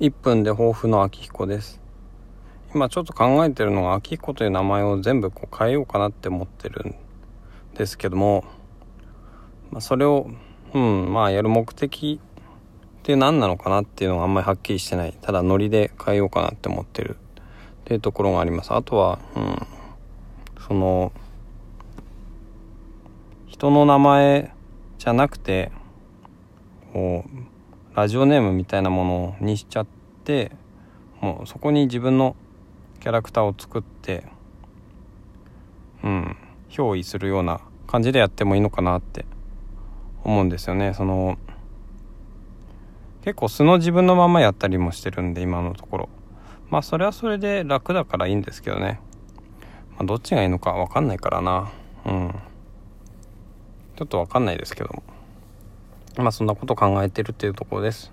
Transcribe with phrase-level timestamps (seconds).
[0.00, 1.80] 1分で抱負の秋彦です。
[2.72, 6.94] 今ちょっと考えてるのが秋彦という名前を全部こう変えようかなって思ってるん
[7.76, 8.44] ですけども、
[9.72, 10.30] まあ、それを
[10.72, 15.18] うんまあやる目的って何なのかなっていうのがあんまりはっきりしてない。
[15.20, 17.16] ただノリで変えようかなって思ってる。
[17.80, 18.72] っていうところがあります。
[18.74, 19.66] あとはうん
[20.64, 21.10] その
[23.48, 24.54] 人の名前
[24.98, 25.72] じゃなくて
[26.92, 27.57] こう
[27.98, 29.86] ラジオネームみたいなものにしちゃっ
[30.22, 30.52] て
[31.20, 32.36] もうそこに自分の
[33.00, 34.24] キャラクターを作って
[36.04, 36.36] うん
[36.70, 39.26] 憑依するような感じでやってもいいのかなって
[40.22, 40.94] 思うんですよね。
[40.94, 41.38] その
[43.22, 46.08] 結構素の自分のままやったりもしてるんで今のところ。
[46.70, 49.00] まあそれはそれで楽だからいいんですけどね、
[49.90, 51.68] まあ、どっちがいいのか分かんないからな。
[52.06, 52.34] うん。
[53.96, 55.17] ちょっと分かんないですけども。
[56.18, 58.12] まあそんなこと考えてるっていうところです。